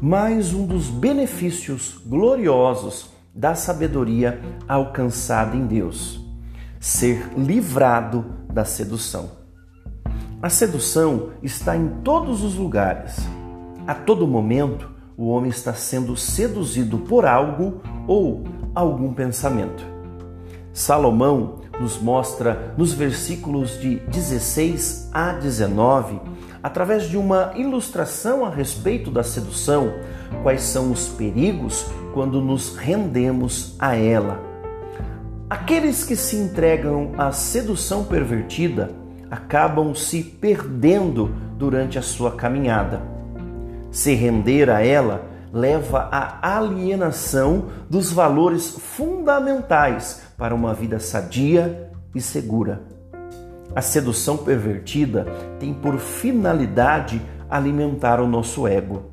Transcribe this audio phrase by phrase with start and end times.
[0.00, 6.20] mais um dos benefícios gloriosos da sabedoria alcançada em Deus:
[6.78, 9.30] ser livrado da sedução.
[10.40, 13.16] A sedução está em todos os lugares.
[13.88, 18.44] A todo momento, o homem está sendo seduzido por algo ou
[18.74, 19.97] algum pensamento.
[20.78, 26.20] Salomão nos mostra nos versículos de 16 a 19,
[26.62, 29.92] através de uma ilustração a respeito da sedução,
[30.44, 34.40] quais são os perigos quando nos rendemos a ela.
[35.50, 38.92] Aqueles que se entregam à sedução pervertida
[39.28, 43.02] acabam se perdendo durante a sua caminhada.
[43.90, 52.20] Se render a ela leva à alienação dos valores fundamentais para uma vida sadia e
[52.20, 52.82] segura.
[53.74, 55.26] A sedução pervertida
[55.58, 59.10] tem por finalidade alimentar o nosso ego.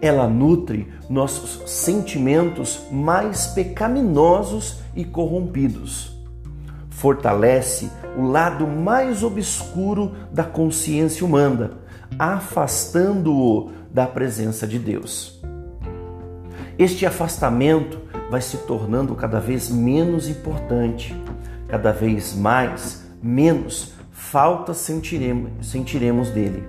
[0.00, 6.16] Ela nutre nossos sentimentos mais pecaminosos e corrompidos.
[6.90, 11.72] Fortalece o lado mais obscuro da consciência humana,
[12.18, 15.40] afastando-o da presença de Deus.
[16.78, 17.98] Este afastamento
[18.30, 21.16] vai se tornando cada vez menos importante,
[21.66, 26.62] cada vez mais menos falta sentiremos, dele.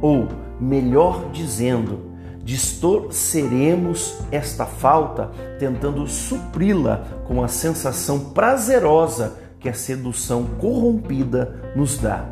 [0.00, 0.28] Ou,
[0.60, 2.12] melhor dizendo,
[2.44, 12.24] distorceremos esta falta tentando supri-la com a sensação prazerosa que a sedução corrompida nos dá.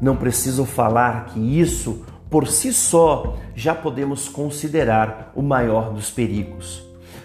[0.00, 6.84] Não preciso falar que isso por si só já podemos considerar o maior dos perigos.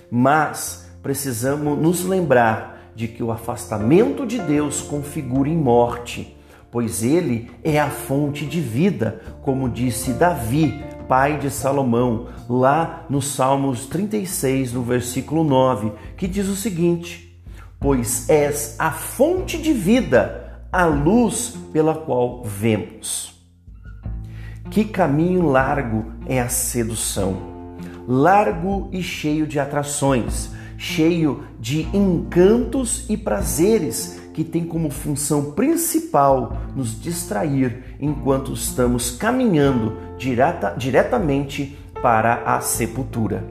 [0.09, 6.37] Mas precisamos nos lembrar de que o afastamento de Deus configura em morte,
[6.69, 13.21] pois ele é a fonte de vida, como disse Davi, pai de Salomão, lá no
[13.21, 17.41] Salmos 36, no versículo 9, que diz o seguinte:
[17.79, 23.30] Pois és a fonte de vida, a luz pela qual vemos.
[24.71, 27.35] Que caminho largo é a sedução!
[28.07, 36.55] Largo e cheio de atrações, cheio de encantos e prazeres que tem como função principal
[36.73, 43.43] nos distrair enquanto estamos caminhando direta, diretamente para a sepultura.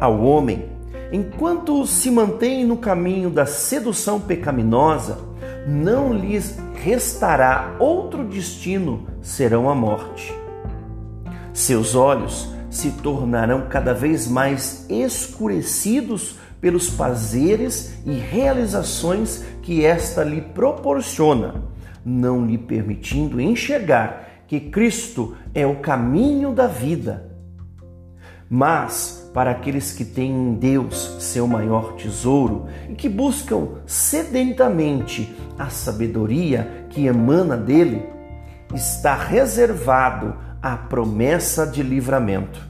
[0.00, 0.66] Ao homem,
[1.12, 5.33] enquanto se mantém no caminho da sedução pecaminosa,
[5.66, 10.34] não lhes restará outro destino serão a morte.
[11.52, 20.40] Seus olhos se tornarão cada vez mais escurecidos pelos prazeres e realizações que esta lhe
[20.40, 21.62] proporciona,
[22.04, 27.30] não lhe permitindo enxergar que Cristo é o caminho da vida.
[28.48, 35.68] Mas para aqueles que têm em Deus seu maior tesouro e que buscam sedentemente a
[35.68, 38.06] sabedoria que emana dele,
[38.72, 42.60] está reservado a promessa de livramento.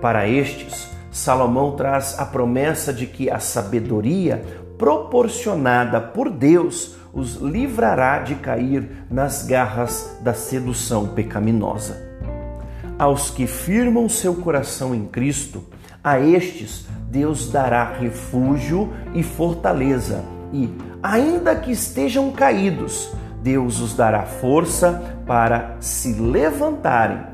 [0.00, 4.44] Para estes, Salomão traz a promessa de que a sabedoria
[4.76, 12.11] proporcionada por Deus os livrará de cair nas garras da sedução pecaminosa.
[12.98, 15.64] Aos que firmam seu coração em Cristo,
[16.04, 20.68] a estes Deus dará refúgio e fortaleza, e,
[21.02, 23.10] ainda que estejam caídos,
[23.42, 27.24] Deus os dará força para se levantarem,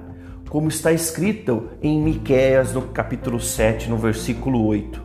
[0.48, 5.02] como está escrito em Miqueias no capítulo 7, no versículo 8.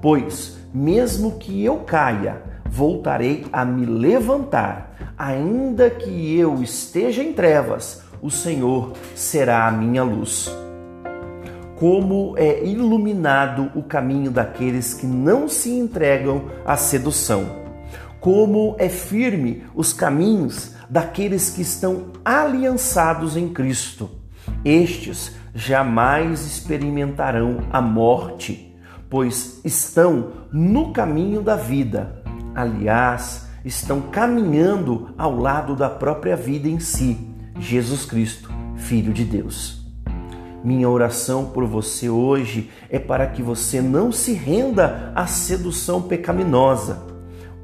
[0.00, 8.02] Pois, mesmo que eu caia, voltarei a me levantar, ainda que eu esteja em trevas,
[8.22, 10.50] o Senhor será a minha luz.
[11.76, 17.68] Como é iluminado o caminho daqueles que não se entregam à sedução
[18.20, 24.10] como é firme os caminhos daqueles que estão aliançados em Cristo.
[24.64, 28.76] Estes jamais experimentarão a morte,
[29.08, 32.22] pois estão no caminho da vida.
[32.54, 37.18] Aliás, estão caminhando ao lado da própria vida em si,
[37.58, 39.78] Jesus Cristo, Filho de Deus.
[40.64, 47.08] Minha oração por você hoje é para que você não se renda à sedução pecaminosa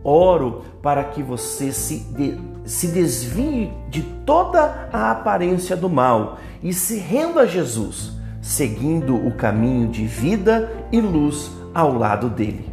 [0.05, 6.75] Oro para que você se, de, se desvie de toda a aparência do mal e
[6.75, 8.13] se renda a Jesus,
[8.43, 12.69] seguindo o caminho de vida e luz ao lado dele.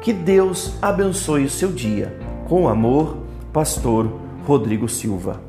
[0.00, 2.16] Que Deus abençoe o seu dia.
[2.48, 3.16] Com amor,
[3.52, 4.08] Pastor
[4.46, 5.40] Rodrigo Silva.